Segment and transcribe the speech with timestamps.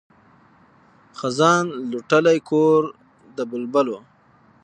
[1.19, 2.81] خزان لوټلی کور
[3.35, 3.97] د بلبلو